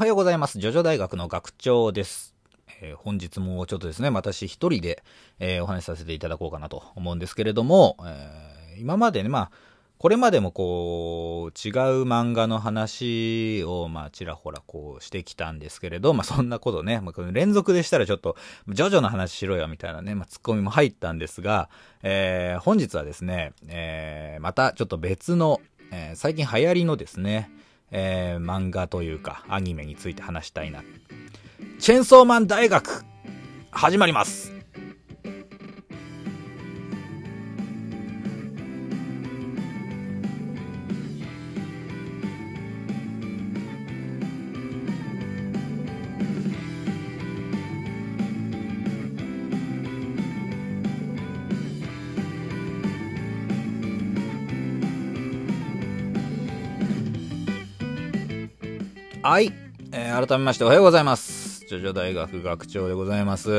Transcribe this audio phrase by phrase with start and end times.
[0.00, 0.58] はようございます。
[0.58, 2.34] ジョジョ大学の学長です。
[2.80, 5.02] えー、本日もちょっとですね、私一人で、
[5.38, 9.50] えー、お話しさせていただこうかなと思うんですけれども、えー、今までね、まあ、
[9.98, 11.74] これまでもこう、違う
[12.04, 18.36] 漫画の話を、まあ、ちらほらこうしてきたんですけれど、まあ、そんなことね、まあ、連続でしたらちょっと、
[18.70, 21.68] ジョジョの話しろよ、みたいなね、まあ、ツッコミも入ったんですが、
[22.02, 25.60] えー、本日はですね、えー、またちょっと別の、
[25.92, 27.50] えー、最近流行りのですね、
[27.90, 30.82] えー、漫画というか、アニメについて話したいな。
[31.78, 33.04] チェンソーマン大学、
[33.70, 34.59] 始まります
[59.22, 59.52] はい。
[59.92, 61.66] えー、改めましておはようございます。
[61.68, 63.50] ジョジョ大学学長でございます。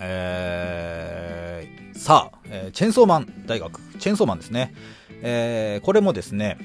[0.00, 4.74] えー、さあ、えー、チェンソーマン大学、チェンソーマンですね。
[5.22, 6.58] えー、これもですね、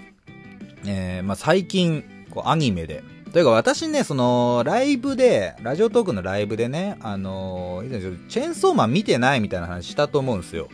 [0.87, 10.67] えー、まあ、最近、こう、アニメで、というか私ね、その、ライブで、ラジオトークのライブでね、あのー、チェンソーマン見てないみたいな話したと思うんですよ。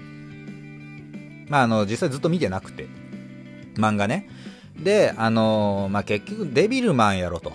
[1.49, 2.87] まあ、あの、実際ずっと見てなくて、
[3.75, 4.29] 漫画ね。
[4.83, 7.51] で、あのー、まあ、結局デビルマンやろと。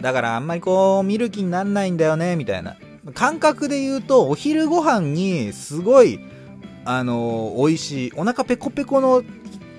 [0.00, 2.76] だからあんまりこう、見る気になんないんだよね、みたいな。
[3.14, 6.20] 感覚で言うと、お昼ご飯にすごい、
[6.84, 9.22] あのー、美味しい、お腹ペコペコの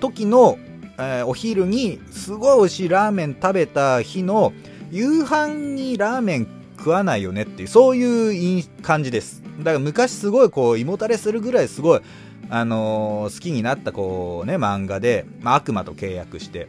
[0.00, 0.58] 時の、
[0.98, 4.52] えー、お昼にすごい美味しいラーメン食べた日の
[4.90, 6.46] 夕飯にラーメン
[6.78, 9.45] 食わないよねっていう、そういう感じです。
[9.58, 12.00] だから昔すごいこう、胃もたれするぐらいすごい、
[12.48, 16.68] あのー、好きになったこうね、漫画で、まあ、悪魔と契約して、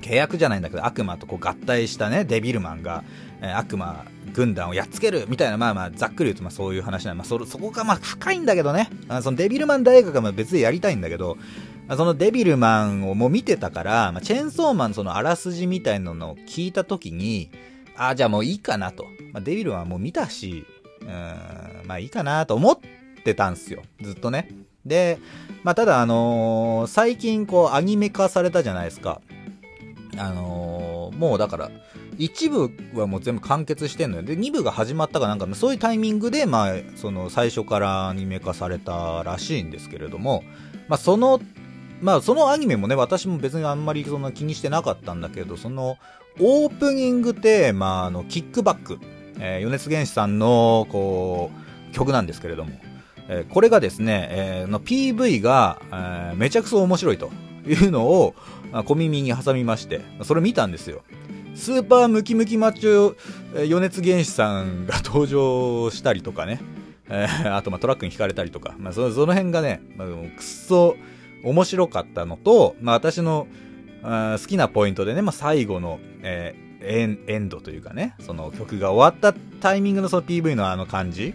[0.00, 3.04] 契約じゃないんだけど、悪魔とこう合体したね、デビルマンが、
[3.40, 11.36] えー、悪魔軍団をやっつけるみたいな、まあまあ、ざっくり言うとまあそういう話なんまあそ、そこがまあ深いんだけどね、あそのデビルマン大学は別でやりたいんだけど、
[11.88, 17.50] そのデビルマンをもう見てたから、まあ、チェーンソーマンそのあらすじみたいなのを聞いたときに、
[17.96, 19.04] ああ、じゃあもういいかなと。
[19.32, 20.64] まあ、デビルマンはもう見たし、
[21.00, 21.08] うん、
[21.84, 22.78] まあいいかなと思っ
[23.24, 23.82] てたんすよ。
[24.00, 24.48] ずっとね。
[24.84, 25.18] で、
[25.62, 29.20] まあ、ただあのー、最近こうアニメ化されたじゃないですか。
[30.18, 31.70] あのー、もうだから、
[32.18, 34.22] 一部はもう全部完結してんのよ。
[34.22, 40.44] で、二部が始まったかなんか、そういうタイミングで、まあ、その最初からアニメ化されたらしいんですけれども、
[40.88, 41.40] まあ、その、
[42.00, 45.96] まあ、そのアニメもね、私も別にあんまりそんな気にしてなかったんだけど、その、
[46.40, 48.98] オープニングテーマのキックバック、
[49.38, 51.61] えー、米津玄師さんの、こう、
[51.92, 52.72] 曲なんですけれども、
[53.28, 57.30] えー、これがですね、えー、の PV が、えー、めちゃくそ面白いと
[57.66, 58.34] いうのを、
[58.86, 61.02] 小耳に挟みまして、それ見たんですよ。
[61.54, 63.14] スーパームキムキマッチョ、
[63.54, 66.60] 余熱原子さんが登場したりとかね、
[67.08, 70.96] えー、 あとまあトラックに引かれたりとか、まあ、そその辺がね、まあ、くっそ
[71.44, 73.46] 面白かったのと、まあ、私の
[74.02, 81.34] あ好きなポイントでね、まあ、最後の、えー、エンエンドというかね、その曲が終わったタイミングのその PV のあの感じ、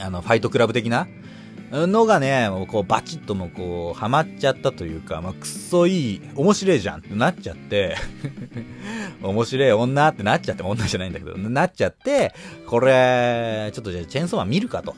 [0.00, 1.06] あの、ファイトクラブ的な、
[1.72, 7.96] のがね、もうこうバチッともこう、ハマっちゃったというか、まあ、くっそいい、面白いじゃんってなっちゃって
[9.20, 12.34] 面白い女ってなっちゃって、女じゃないんだけど、なっちゃって、
[12.66, 14.94] これ、ちょっとじゃあチェーンソーマン見るかと。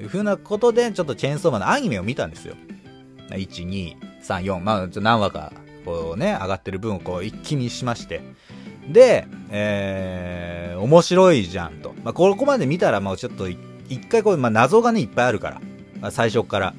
[0.00, 2.54] いうふうなことで、ちょっとチェーンソーマンのアニメを見たんですよ。
[3.30, 5.52] 1、2、3、4、まあ、何話か、
[5.84, 8.22] こうね、上がってる分をこう一気にしまして。
[8.88, 11.94] で、えー、面白いじゃんと。
[12.04, 13.48] まあ、ここまで見たら、もうちょっと
[13.88, 15.60] 一回こう、まあ、謎がね、いっぱいあるから。
[16.00, 16.74] まあ、最初から。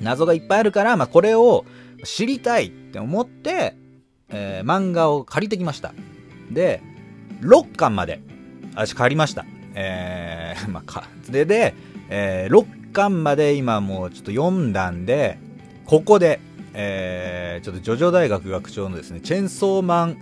[0.00, 1.64] 謎がいっぱいあるから、まあ、これを
[2.04, 3.76] 知りたいって思って、
[4.28, 5.94] えー、漫画を借りてきました。
[6.50, 6.82] で、
[7.40, 8.20] 6巻まで、
[8.74, 9.44] 私借りました。
[9.74, 11.74] えー、 まあ、か、で、で、
[12.08, 15.38] えー、6巻まで今もうちょっと読んだんで、
[15.84, 16.40] ここで、
[16.74, 20.16] えー、ちょっとジョジョ大学学長のですね、チェンソーマン、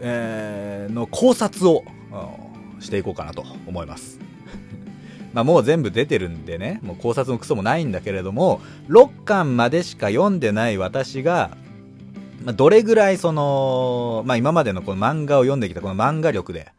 [0.00, 1.84] えー、の考察を
[2.80, 4.23] していこうかなと思います。
[5.34, 11.56] まあもう全部出てるんでね、もう考察のクソもないんだけれども、6巻までしか読んでない私が、
[12.44, 16.72] まあ、どれぐらいその、まあ今までのこの漫画を読んできたこの漫画力で、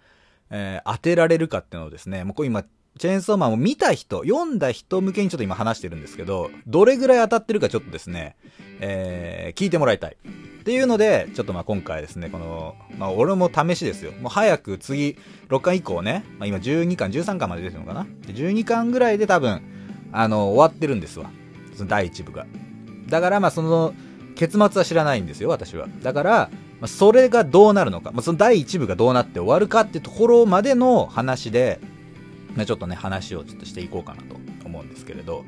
[0.49, 2.63] えー、当てられるかっていうのをですね、もう今、
[2.97, 8.38] チェーンソーマンを見た人、読んだ人向けにちょっと今話してるんですけど、どれぐらい当たってるかちょっとですね、
[8.80, 10.15] えー、聞いてもらいたい。
[10.15, 14.13] っていうので、ちょっとまあ今回ですね、この、まあ俺も試しですよ。
[14.13, 15.18] もう早く次、
[15.50, 19.62] 6巻以降ね、まあ今12巻、13巻まで出てるのかな ?12 巻ぐらいで多分、
[20.13, 21.30] あの、終わってるんですわ。
[21.75, 22.48] その第1部が。
[23.09, 23.94] だからまあその、
[24.36, 25.88] 結末は知らないんですよ、私は。
[26.01, 26.50] だから、
[26.80, 31.80] まあ、それがどうなるのか、まあ、その第1部がどうなって終わるかってところまでの話で、
[32.63, 35.43] ちょっとね、話をちょっとしていこうかなと思うんですけれど、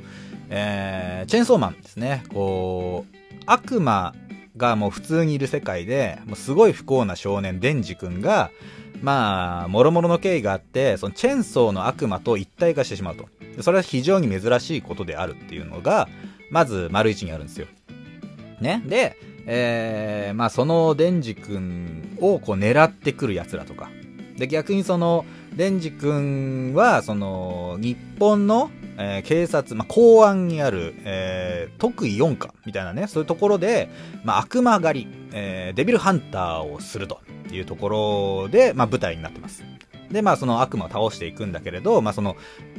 [0.49, 3.15] えー、チェーンソーマンですね、こう、
[3.45, 4.13] 悪魔
[4.57, 8.51] がもう普通にいる世界で、もうすごい不幸な少年、デンジ君が、
[9.01, 13.29] まあ、諸々の経緯があって、そのチェーンソーの悪魔と一体化してしまうと。
[13.61, 16.09] それは非常に珍しいことであるっていうのが、
[16.51, 17.67] まず、丸一にあるんですよ。
[18.61, 18.81] ね。
[18.85, 23.89] で、えー、まあ、そのデンジ君をこう狙ってくる奴らとか。
[24.37, 25.25] で、逆にその、
[25.57, 28.69] デンジ君は、その、日本の、
[28.99, 33.89] えー、警察、まあ、公安にある、えー、特異4課みたいなね、そういうところで、
[34.23, 37.21] まあ、悪魔狩り、えー、デビルハンターをすると
[37.51, 39.63] いうところで、まあ、舞台になってます。
[40.11, 42.35] で、まあ、その悪魔を倒していくんだけれど、まあ、その、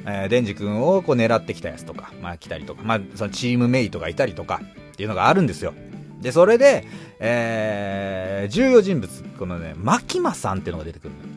[0.07, 4.61] えー、デンジ君をこう狙ってきたやつとか、まあ、来たりとか、まあ、そのチームメイトがいたりとか、
[4.93, 5.75] っていうのがあるんですよ。
[6.21, 6.85] で、それで、
[7.19, 11.28] えー、重要人物、このね、マキマさんっていうのが出てくるの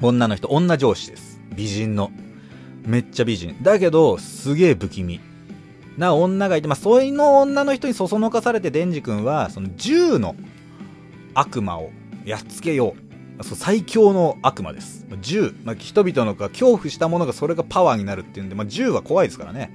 [0.00, 1.40] 女の人、女上司です。
[1.54, 2.10] 美人の。
[2.84, 3.56] めっちゃ美人。
[3.62, 5.20] だけど、すげえ不気味。
[5.96, 10.34] な女がいて、まあ、そういの女の人にそそのかされて、デンジ君は、その銃の
[11.34, 11.90] 悪魔を
[12.24, 13.04] やっつけよう。
[13.42, 15.06] そう最強の悪魔です。
[15.20, 19.72] 銃、まあ、人々の恐怖したものがそれがパワーになるっていうんで、まあ、銃は怖いですからね。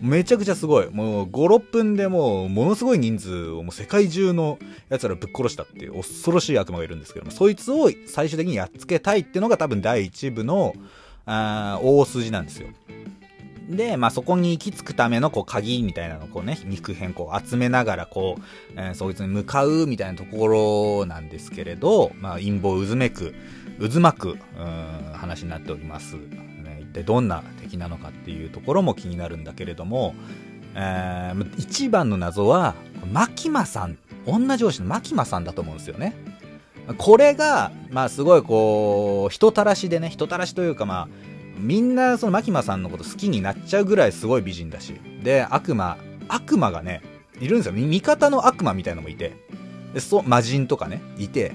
[0.00, 0.90] めちゃくちゃすごい。
[0.90, 4.58] もう5、6分でもうものすごい人数をもう世界中の
[4.88, 10.74] 奴らぶっ殺したっていう恐ろしい悪魔がいるんですけども、そいつを最終的にやっつけたいっていうのが多分第1部の、
[11.24, 12.68] あ大筋なんですよ。
[13.68, 18.42] で、まあ、そこに行き着くための、こう、鍵みたいなのをこうね、肉片こう集めながら、こう、
[18.76, 23.34] えー、そいつに向かうみたいなところなんですけれど、まあ、陰謀渦めく、
[23.80, 26.16] 渦巻く、うん、話になっております。
[26.96, 30.14] ね、一体どんな敵なのかっていうところも気になるんだけれども、
[30.74, 32.74] えー、一番の謎は、
[33.12, 36.14] マキマさん、女上司のマキマさんだと思うんですよね。
[36.98, 41.08] これが、まあすごいこう、人たらしでね、人たらしというかまあ、
[41.58, 44.94] みんなそのマキマさんのこと好きになっちゃうぐらいすごい美人だし。
[45.22, 45.96] で、悪魔、
[46.28, 47.02] 悪魔がね、
[47.40, 47.72] いるんですよ。
[47.72, 49.36] 味方の悪魔みたいのもいて。
[49.94, 51.52] で、そ、魔人とかね、いて。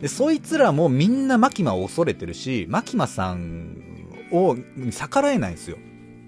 [0.00, 3.91] で、そいつらもみんなマキマを恐れてるし、マキマさん
[4.32, 4.56] を
[4.90, 5.78] 逆らえないんですよ。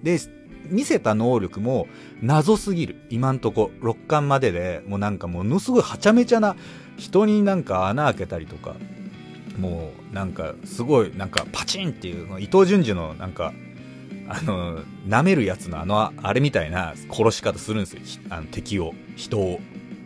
[0.02, 0.18] で、
[0.66, 1.88] 見せた能力も
[2.22, 2.96] 謎すぎる。
[3.10, 6.56] 今んとこ、6巻までで、もうなんかものすごいはちゃめちゃな、
[6.96, 8.76] 人になんか穴開けたりとか、
[9.58, 13.52] もうなんかすごいなんかパチンっていう、伊藤淳二のなんか、
[14.28, 18.00] あの、舐めるやつのあの、あれみたいな殺し方するんですよ。
[18.30, 19.60] あの敵を、人を。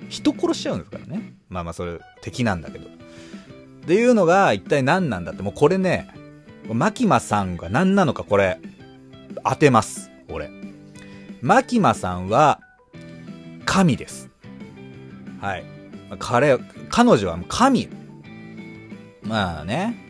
[0.08, 1.34] 人殺しちゃうんですからね。
[1.50, 2.86] まあまあそれ敵なんだけど。
[2.86, 2.90] っ
[3.86, 6.08] ていうのが一体何なんだって、もうこれね、
[6.74, 8.58] マキマさんが何なのかこれ、
[9.44, 10.10] 当てます。
[10.28, 10.50] 俺。
[11.40, 12.60] マキマさんは、
[13.64, 14.30] 神です。
[15.40, 15.64] はい。
[16.18, 16.58] 彼、
[16.90, 17.88] 彼女は神。
[19.22, 20.04] まあね。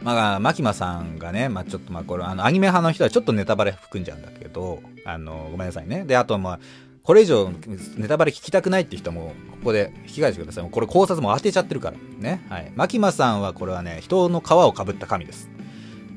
[0.00, 6.04] まあ、マキマさんがね、まあちょっとまあこれ、あの、アニメ派の人はちょっとネタバレ含んじゃうんだけど、あの、ごめんなさいね。
[6.04, 6.60] で、あとまあ、
[7.04, 7.50] これ以上
[7.96, 10.68] ネタバレ聞きたくないって人も、ここで引き返してください。
[10.68, 11.96] これ考察も当てちゃってるから。
[12.18, 12.44] ね。
[12.48, 12.72] はい。
[12.74, 15.48] マキマさんはこれはね、人の皮をかぶった神です。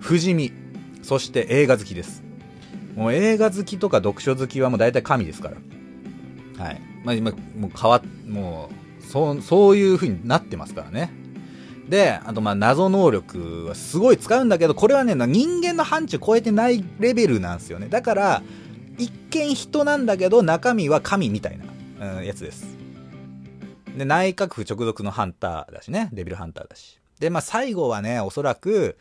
[0.06, 0.54] 不死身。
[1.02, 2.24] そして映画好きです。
[2.96, 6.64] もう映画好きとか読書好きはもう大体神ですから。
[6.64, 6.82] はい。
[7.04, 8.70] まあ今、もう変わっも
[9.00, 11.12] う、そう、そういう風になってますからね。
[11.90, 17.88] で、あとまあ謎能力はすごい使うんだけど、これはね、人間の範疇超えてないレベルなんですよね。
[17.90, 18.44] だから、
[19.00, 21.58] 一見人なんだけど、中身は神みたい
[22.00, 22.68] な、うん、やつです。
[23.98, 27.00] で、内閣府直属のハンターだしね、デビルハンターだし。
[27.20, 28.98] で、まあ最後はね、おそらく、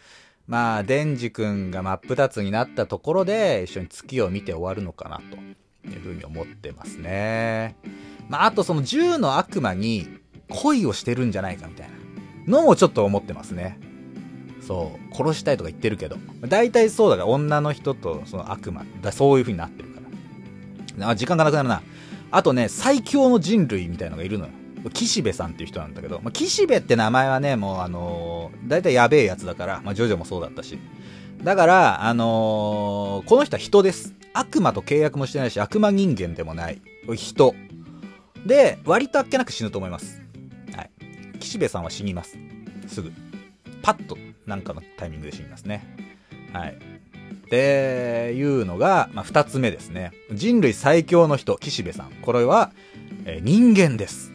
[0.46, 5.36] まあ、デンジ君が真っ二つになったところで、一緒に月を見て終わるのかな、と
[5.88, 7.76] いうふうに思ってますね。
[8.28, 10.08] まあ、あとその銃の悪魔に
[10.48, 11.94] 恋をしてるんじゃないかみたいな。
[12.46, 13.78] のもちょっと思ってますね。
[14.60, 15.14] そう。
[15.14, 16.16] 殺したいとか言ってるけど。
[16.46, 18.84] 大体そうだから、女の人とその悪魔。
[19.02, 20.00] だそういう風になってるか
[20.98, 21.08] ら。
[21.10, 21.82] あ、時間がなくなるな。
[22.30, 24.50] あとね、最強の人類みたいのがいるのよ。
[24.90, 30.78] 岸辺さんっていう人なんだけど、まあ、岸辺って名前はね、もうあのー、大体やべえやつだから、まあ、ジョジョもそうだったし。
[31.42, 34.14] だから、あのー、この人は人です。
[34.32, 36.80] 悪魔と契約もしてないし、悪魔人間でもない。
[37.14, 37.54] 人。
[38.46, 40.24] で、割とあっけなく死ぬと思います。
[41.44, 42.38] 岸辺さんは死にます。
[42.88, 43.12] すぐ。
[43.82, 45.84] パッと、なんかのタイミングで死にますね。
[46.52, 46.74] はい。
[46.74, 50.12] っていうのが、まあ、二つ目ですね。
[50.32, 52.10] 人類最強の人、岸辺さん。
[52.22, 52.72] これは、
[53.26, 54.32] えー、人間です。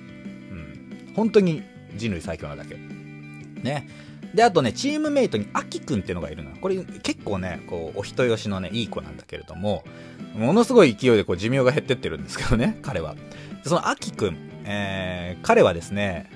[1.20, 1.64] 本当に
[1.98, 2.76] 人類最強なだけ。
[2.76, 3.90] ね。
[4.34, 6.52] で、あとね、チームメイトにアキくんっていうのがいるの。
[6.62, 9.84] これ結構ね、こう、お人よしのね、いい子なんだけれども、
[10.34, 13.16] ものすごい勢いでこう寿命が減ってってるんですけどね、彼は。
[13.66, 16.32] そのアキくん、えー、彼はですね、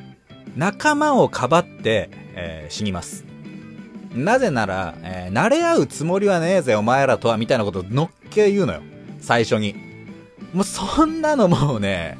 [0.57, 3.23] 仲間をかばって、えー、死にます。
[4.13, 8.81] なぜなら、えー、慣れ合うつもりはねえぜ、お前らとは、みたいなことをのっけ言うのよ。
[9.21, 9.75] 最初に。
[10.53, 12.17] もうそんなのもうね、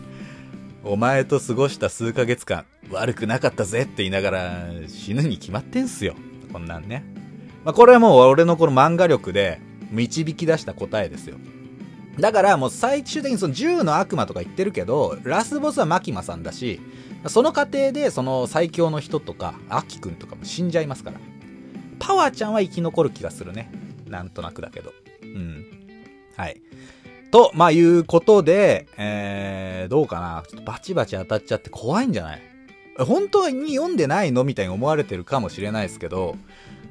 [0.86, 6.14] お前と過ごした数ヶ月間、悪くなかったぜって言いながら死ぬに決まってんすよ。
[6.52, 7.06] こんなんね。
[7.64, 9.62] まあ、これはもう俺のこの漫画力で
[9.92, 11.38] 導き出した答えですよ。
[12.20, 16.82] だからもう最終的にその10の悪魔とか言ってるけど、ラスボスはマキマさんだし、
[17.28, 21.18] その過程でその最強の人とか、アキくんとかも死んじゃいますから。
[22.00, 23.72] パワーちゃんは生き残る気がするね。
[24.10, 24.94] なんとなくだけど。
[25.22, 25.66] うん。
[26.36, 26.62] はい。
[27.34, 30.44] と、まあ、いうことで、えー、どうかな。
[30.48, 32.42] ちょっとバチバチ当たっちゃって怖いんじゃない？
[33.00, 34.44] 本当に読んでないの？
[34.44, 36.36] みたいに思われてるかもしれないですけど、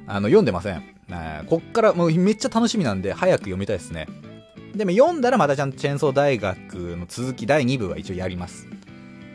[0.05, 0.83] あの、読んでません。
[1.09, 4.05] えー、こっからもうめっちゃ楽しみなんで、早く読みたいですね。
[4.75, 8.67] でも読んだらまたちゃんとチェーンソー大学の続き第2部は一応やります。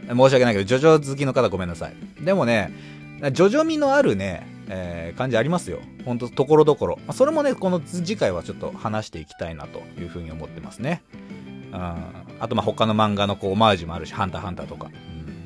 [0.09, 1.95] 申し訳ないけど、ジョジョ好きの方ごめんなさい。
[2.23, 2.71] でもね、
[3.33, 5.81] ジョジョ味のあるね、えー、感じありますよ。
[6.05, 6.97] ほんと、ところどころ。
[6.99, 11.03] まあ、それもね、この次回はちょっと話していきたいなというふうに思ってますね。
[11.73, 11.81] うん。
[12.41, 14.91] あと、ま、他の漫画のこう、オマージュもあるし、ハンターハンターとか。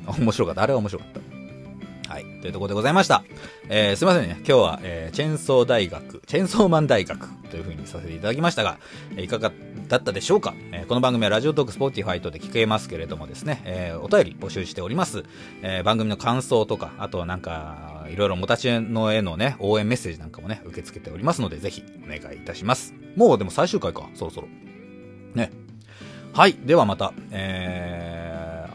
[0.07, 0.23] うん。
[0.23, 0.61] 面白かった。
[0.61, 2.13] あれは面白かった。
[2.13, 2.25] はい。
[2.41, 3.23] というところでございました。
[3.69, 4.35] えー、すいませんね。
[4.39, 8.77] 今日は、えー、チェンソー大学、チェンソーマン大学という風にさせていただきましたが、
[9.15, 9.51] え、いかが
[9.87, 15.23] だったでしょうか、えー、この番組はラジオトークスポーティファイトで聞けますけれどもですね、えー、お便り募集しております。
[15.61, 22.93] えー、番組の感想とか、あとはなんか、いろいろもたちのへのね、応援メッセージなんかもね、受け付けておりますので、ぜひお願いいたします。
[23.15, 24.47] もうでも最終回か、そろそろ。
[25.35, 25.51] ね。
[26.33, 26.53] はい。
[26.53, 28.67] ではまた、え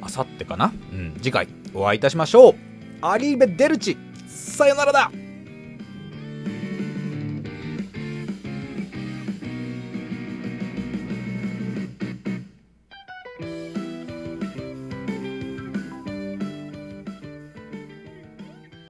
[0.00, 0.72] ー、あさってかな？
[0.92, 2.54] うん、次回お会いいたしましょう。
[3.02, 5.10] アリーベ・デルチさよならだ